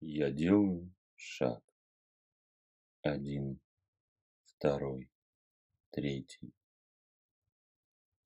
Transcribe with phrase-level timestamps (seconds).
[0.00, 1.64] Я делаю шаг.
[3.02, 3.60] Один,
[4.44, 5.10] второй,
[5.90, 6.54] третий.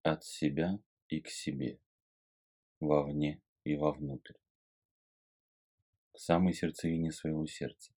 [0.02, 1.80] От себя и к себе,
[2.78, 4.36] вовне и вовнутрь.
[6.12, 7.94] К самой сердцевине своего сердца,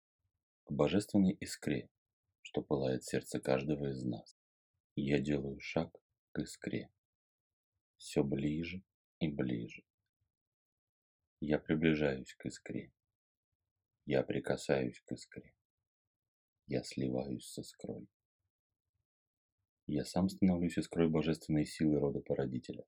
[0.65, 1.89] к божественной искре,
[2.43, 4.37] что пылает сердце каждого из нас.
[4.97, 5.97] Я делаю шаг
[6.33, 6.91] к искре.
[7.97, 8.83] Все ближе
[9.19, 9.83] и ближе.
[11.41, 12.93] Я приближаюсь к искре.
[14.05, 15.55] Я прикасаюсь к искре.
[16.67, 18.09] Я сливаюсь с искрой.
[19.87, 22.85] Я сам становлюсь искрой божественной силы рода породителя,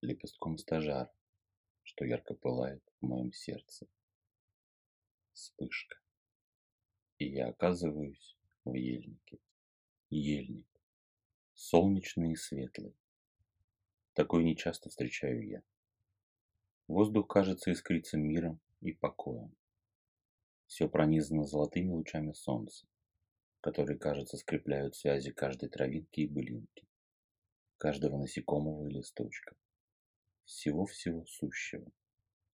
[0.00, 1.12] лепестком стажара,
[1.82, 3.86] что ярко пылает в моем сердце.
[5.34, 5.98] Вспышка.
[7.18, 9.38] И я оказываюсь в ельнике.
[10.08, 10.66] Ельник.
[11.52, 12.96] Солнечный и светлый.
[14.14, 15.62] Такой нечасто встречаю я.
[16.86, 19.57] Воздух кажется искрится миром и покоем.
[20.68, 22.86] Все пронизано золотыми лучами солнца,
[23.62, 26.86] которые, кажется, скрепляют связи каждой травинки и былинки,
[27.78, 29.56] каждого насекомого и листочка,
[30.44, 31.90] всего-всего сущего,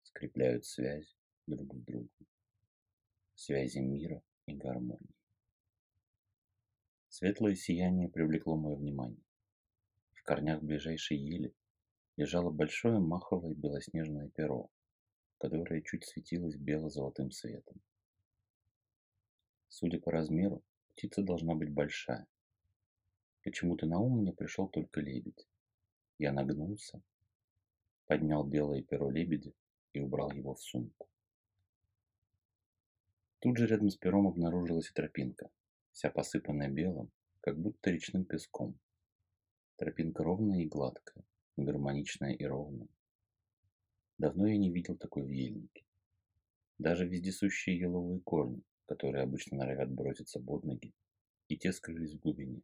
[0.02, 1.14] скрепляют связь
[1.46, 2.26] друг с другом,
[3.34, 5.14] связи мира и гармонии.
[7.10, 9.22] Светлое сияние привлекло мое внимание.
[10.14, 11.54] В корнях ближайшей ели
[12.16, 14.70] лежало большое маховое белоснежное перо,
[15.36, 17.82] которое чуть светилось бело-золотым светом.
[19.68, 20.62] Судя по размеру,
[20.94, 22.26] птица должна быть большая.
[23.42, 25.46] Почему-то на ум мне пришел только лебедь.
[26.18, 27.02] Я нагнулся,
[28.06, 29.52] поднял белое перо лебедя
[29.92, 31.08] и убрал его в сумку.
[33.40, 35.50] Тут же рядом с пером обнаружилась и тропинка,
[35.92, 38.78] вся посыпанная белым, как будто речным песком.
[39.76, 41.24] Тропинка ровная и гладкая,
[41.56, 42.88] гармоничная и ровная.
[44.18, 45.84] Давно я не видел такой в ельнике.
[46.78, 50.94] Даже вездесущие еловые корни, которые обычно норовят броситься под ноги,
[51.48, 52.62] и те скрылись в глубине.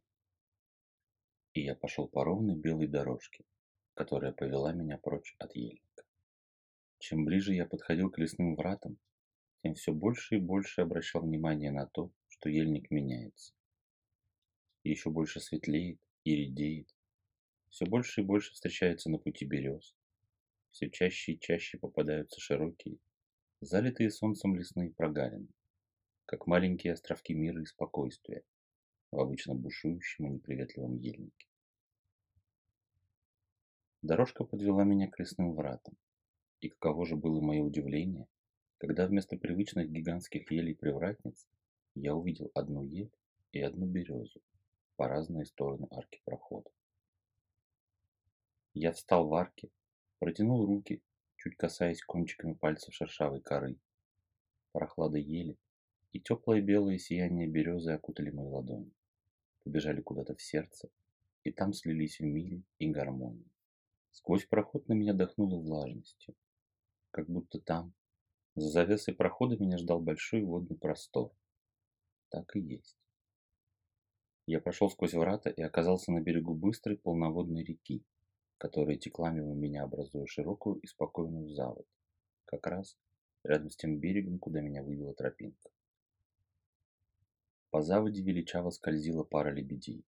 [1.53, 3.45] И я пошел по ровной белой дорожке,
[3.93, 6.03] которая повела меня прочь от ельника.
[6.97, 8.97] Чем ближе я подходил к лесным вратам,
[9.61, 13.53] тем все больше и больше обращал внимание на то, что ельник меняется.
[14.83, 16.93] еще больше светлеет и редеет,
[17.69, 19.95] все больше и больше встречается на пути берез.
[20.71, 22.97] Все чаще и чаще попадаются широкие,
[23.61, 25.47] залитые солнцем лесные прогалины,
[26.25, 28.43] как маленькие островки мира и спокойствия
[29.11, 31.47] в обычно бушующем и неприветливом ельнике.
[34.01, 35.95] Дорожка подвела меня к лесным вратам,
[36.61, 38.27] и каково же было мое удивление,
[38.77, 41.47] когда вместо привычных гигантских елей-привратниц
[41.95, 43.11] я увидел одну ель
[43.51, 44.41] и одну березу
[44.95, 46.69] по разные стороны арки прохода.
[48.73, 49.69] Я встал в арке,
[50.19, 51.01] протянул руки,
[51.37, 53.77] чуть касаясь кончиками пальцев шершавой коры.
[54.71, 55.57] Прохлада ели
[56.15, 58.93] и теплое белое сияние березы окутали мои ладони.
[59.65, 60.87] Побежали куда-то в сердце,
[61.43, 63.51] и там слились в мире и гармонии.
[64.11, 66.33] Сквозь проход на меня дохнуло влажностью,
[67.11, 67.93] как будто там,
[68.55, 71.33] за завесой прохода меня ждал большой водный простор.
[72.29, 72.95] Так и есть.
[74.47, 78.05] Я прошел сквозь врата и оказался на берегу быстрой полноводной реки,
[78.57, 81.91] которая текла мимо меня, образуя широкую и спокойную заводь,
[82.45, 82.97] как раз
[83.43, 85.74] рядом с тем берегом, куда меня вывела тропинка.
[87.75, 90.05] По заводе величаво скользила пара лебедей.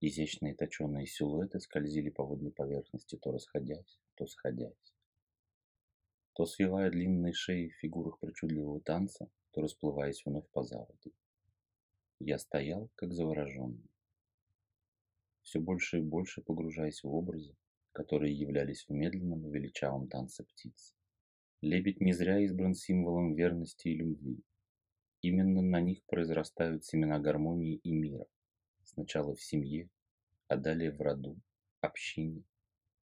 [0.00, 4.92] Изящные точеные силуэты скользили по водной поверхности, то расходясь, то сходясь.
[6.32, 11.12] То свивая длинные шеи в фигурах причудливого танца, то расплываясь вновь по заводу.
[12.18, 13.88] Я стоял, как завороженный
[15.42, 17.54] все больше и больше погружаясь в образы,
[17.92, 20.96] которые являлись в медленном и величавом танце птиц.
[21.60, 24.42] Лебедь не зря избран символом верности и любви.
[25.22, 28.26] Именно на них произрастают семена гармонии и мира.
[28.82, 29.88] Сначала в семье,
[30.48, 31.40] а далее в роду,
[31.80, 32.42] общине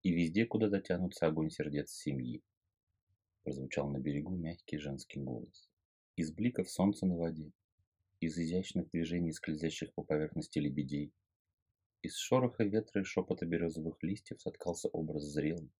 [0.02, 2.42] и везде, куда дотянутся огонь сердец семьи.
[3.44, 5.70] Прозвучал на берегу мягкий женский голос.
[6.16, 7.52] Из бликов солнца на воде,
[8.20, 11.12] из изящных движений скользящих по поверхности лебедей,
[12.02, 15.72] из шороха ветра и шепота березовых листьев соткался образ зрелой,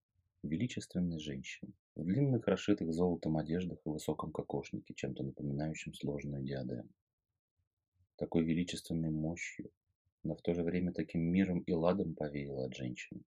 [0.42, 6.88] величественной женщины в длинных расшитых золотом одеждах и высоком кокошнике, чем-то напоминающем сложную диадему.
[8.16, 9.70] Такой величественной мощью,
[10.22, 13.22] но в то же время таким миром и ладом повеяло от женщины,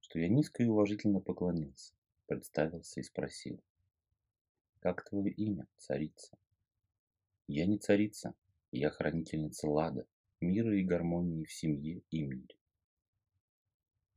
[0.00, 1.92] что я низко и уважительно поклонился,
[2.26, 3.60] представился и спросил,
[4.80, 6.36] «Как твое имя, царица?»
[7.48, 8.34] «Я не царица,
[8.72, 10.06] я хранительница Лада,
[10.40, 12.56] мира и гармонии в семье и мире.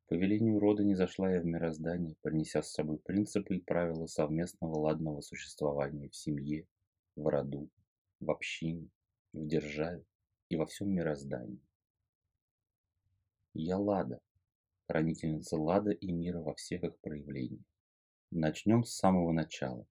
[0.09, 4.75] По велению рода не зашла я в мироздание, принеся с собой принципы и правила совместного
[4.75, 6.67] ладного существования в семье,
[7.15, 7.69] в роду,
[8.19, 8.89] в общине,
[9.33, 10.03] в державе
[10.49, 11.61] и во всем мироздании.
[13.53, 14.19] Я Лада,
[14.87, 17.61] хранительница Лада и мира во всех их проявлениях.
[18.31, 19.85] Начнем с самого начала.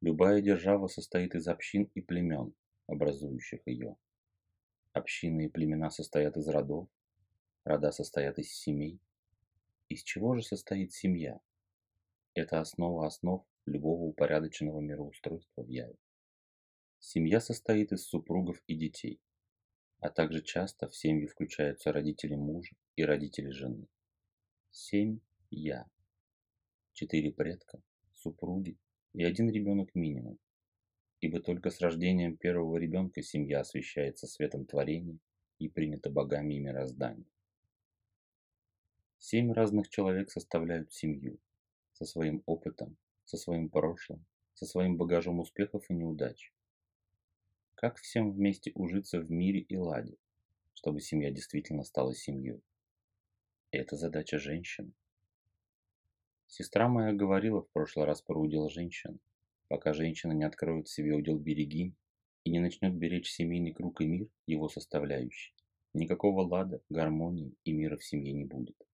[0.00, 2.54] Любая держава состоит из общин и племен,
[2.86, 3.96] образующих ее.
[4.92, 6.88] Общины и племена состоят из родов,
[7.64, 9.00] рода состоят из семей.
[9.88, 11.40] Из чего же состоит семья?
[12.34, 15.96] Это основа основ любого упорядоченного мироустройства в Яве.
[16.98, 19.18] Семья состоит из супругов и детей,
[20.00, 23.88] а также часто в семьи включаются родители мужа и родители жены.
[24.70, 25.86] Семь «я».
[26.92, 27.80] Четыре предка,
[28.14, 28.76] супруги
[29.14, 30.38] и один ребенок минимум,
[31.20, 35.18] ибо только с рождением первого ребенка семья освещается светом творения
[35.58, 37.30] и принята богами и мирозданием.
[39.30, 41.38] Семь разных человек составляют семью,
[41.92, 42.96] со своим опытом,
[43.26, 46.50] со своим прошлым, со своим багажом успехов и неудач.
[47.74, 50.16] Как всем вместе ужиться в мире и ладе,
[50.72, 52.62] чтобы семья действительно стала семьей?
[53.70, 54.94] Это задача женщины.
[56.46, 59.20] Сестра моя говорила в прошлый раз про удел женщин.
[59.68, 61.94] Пока женщина не откроет себе удел береги
[62.44, 65.54] и не начнет беречь семейный круг и мир, его составляющий,
[65.92, 68.87] никакого лада, гармонии и мира в семье не будет.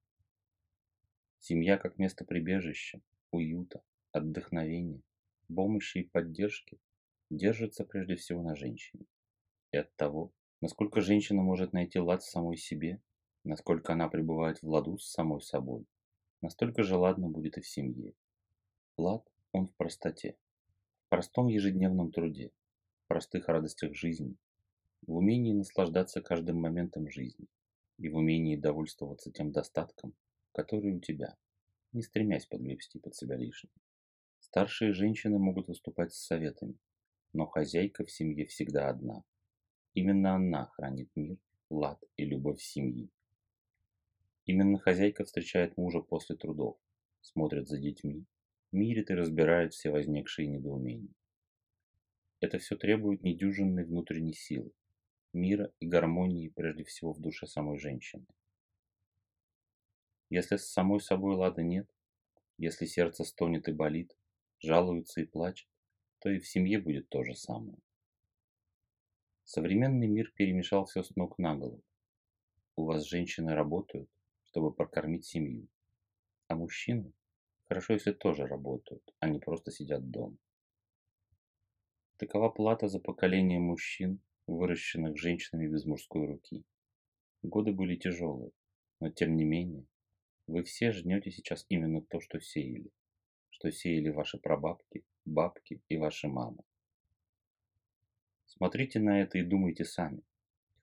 [1.47, 3.83] Семья как место прибежища, уюта,
[4.13, 5.03] отдохновения,
[5.55, 6.81] помощи и поддержки
[7.29, 9.05] держится прежде всего на женщине.
[9.71, 10.33] И от того,
[10.63, 13.03] насколько женщина может найти лад в самой себе,
[13.45, 15.85] насколько она пребывает в ладу с самой собой,
[16.41, 18.15] настолько же ладно будет и в семье.
[18.97, 20.39] Лад, он в простоте,
[21.05, 22.53] в простом ежедневном труде,
[23.05, 24.35] в простых радостях жизни,
[25.07, 27.49] в умении наслаждаться каждым моментом жизни
[27.99, 30.15] и в умении довольствоваться тем достатком,
[30.55, 31.37] который у тебя,
[31.93, 33.73] не стремясь подгребсти под себя лишнее.
[34.39, 36.79] Старшие женщины могут выступать с советами,
[37.33, 39.25] но хозяйка в семье всегда одна.
[39.95, 41.39] Именно она хранит мир,
[41.71, 43.11] лад и любовь семьи.
[44.47, 46.79] Именно хозяйка встречает мужа после трудов,
[47.21, 48.25] смотрит за детьми,
[48.71, 51.15] мирит и разбирает все возникшие недоумения.
[52.41, 54.71] Это все требует недюжинной внутренней силы,
[55.33, 58.27] мира и гармонии прежде всего в душе самой женщины.
[60.31, 61.89] Если с самой собой лада нет,
[62.57, 64.17] если сердце стонет и болит,
[64.61, 65.69] жалуется и плачет,
[66.21, 67.79] то и в семье будет то же самое.
[69.45, 71.83] Современный мир перемешал все с ног на голову.
[72.77, 74.09] У вас женщины работают,
[74.45, 75.69] чтобы прокормить семью.
[76.49, 77.13] А мужчины
[77.65, 80.37] хорошо, если тоже работают, а не просто сидят дома.
[82.17, 86.65] Такова плата за поколение мужчин, выращенных женщинами без мужской руки.
[87.43, 88.53] Годы были тяжелые,
[89.01, 89.87] но тем не менее,
[90.47, 92.91] вы все жнете сейчас именно то, что сеяли,
[93.51, 96.63] что сеяли ваши прабабки, бабки и ваши мамы.
[98.47, 100.23] Смотрите на это и думайте сами,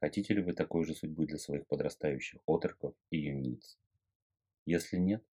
[0.02, 3.78] Хотите ли вы такой же судьбы для своих подрастающих отроков и юниц?
[4.66, 5.24] Если нет,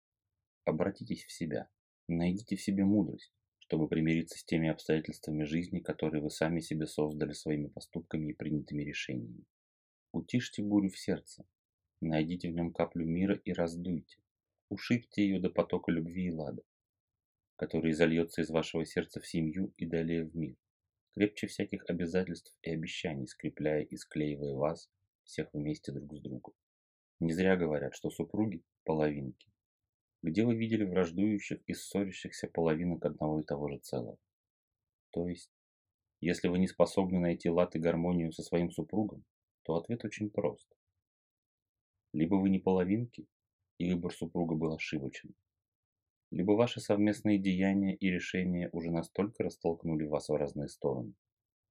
[0.65, 1.71] обратитесь в себя,
[2.07, 7.33] найдите в себе мудрость, чтобы примириться с теми обстоятельствами жизни, которые вы сами себе создали
[7.33, 9.47] своими поступками и принятыми решениями.
[10.13, 11.47] Утишьте бурю в сердце,
[12.01, 14.19] найдите в нем каплю мира и раздуйте,
[14.69, 16.63] ушибьте ее до потока любви и лада,
[17.57, 20.57] который зальется из вашего сердца в семью и далее в мир
[21.19, 24.89] крепче всяких обязательств и обещаний, скрепляя и склеивая вас
[25.25, 26.55] всех вместе друг с другом.
[27.19, 29.49] Не зря говорят, что супруги– половинки.
[30.23, 34.17] Где вы видели враждующих и ссорящихся половинок одного и того же целого?
[35.11, 35.51] То есть,
[36.21, 39.25] если вы не способны найти лад и гармонию со своим супругом,
[39.65, 40.69] то ответ очень прост.
[42.13, 43.27] Либо вы не половинки,
[43.79, 45.35] и выбор супруга был ошибочен,
[46.31, 51.15] либо ваши совместные деяния и решения уже настолько растолкнули вас в разные стороны,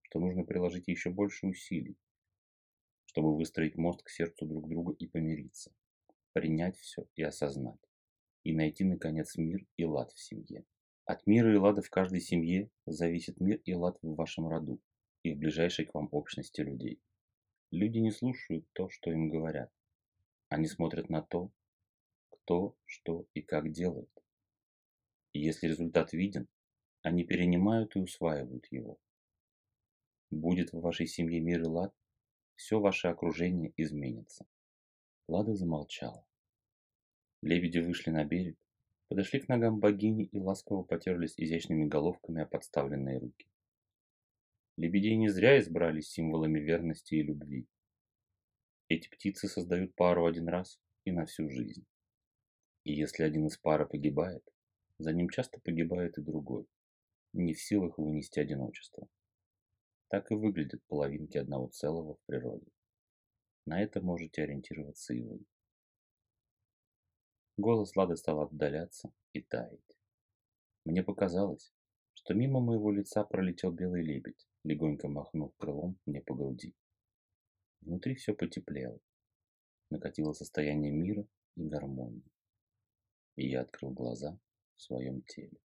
[0.01, 1.95] что нужно приложить еще больше усилий,
[3.05, 5.71] чтобы выстроить мост к сердцу друг друга и помириться,
[6.33, 7.79] принять все и осознать,
[8.43, 10.65] и найти, наконец, мир и лад в семье.
[11.05, 14.81] От мира и лада в каждой семье зависит мир и лад в вашем роду
[15.21, 16.99] и в ближайшей к вам общности людей.
[17.69, 19.71] Люди не слушают то, что им говорят.
[20.49, 21.51] Они смотрят на то,
[22.29, 24.09] кто, что и как делает.
[25.33, 26.47] И если результат виден,
[27.01, 28.97] они перенимают и усваивают его.
[30.29, 31.93] Будет в вашей семье мир и лад,
[32.55, 34.45] все ваше окружение изменится.
[35.27, 36.25] Лада замолчала.
[37.41, 38.57] Лебеди вышли на берег,
[39.09, 43.47] подошли к ногам богини и ласково потерлись изящными головками о подставленные руки.
[44.77, 47.67] Лебедей не зря избрали символами верности и любви.
[48.89, 51.85] Эти птицы создают пару один раз и на всю жизнь.
[52.85, 54.43] И если один из пары погибает,
[54.97, 56.65] за ним часто погибает и другой,
[57.33, 59.09] не в силах вынести одиночество.
[60.07, 62.67] Так и выглядят половинки одного целого в природе.
[63.65, 65.45] На это можете ориентироваться и вы.
[67.57, 69.97] Голос Лады стал отдаляться и таять.
[70.85, 71.73] Мне показалось,
[72.13, 76.73] что мимо моего лица пролетел белый лебедь, легонько махнув крылом мне по груди.
[77.81, 78.99] Внутри все потеплело.
[79.89, 82.31] Накатило состояние мира и гармонии.
[83.35, 84.39] И я открыл глаза
[84.75, 85.57] в своем теле.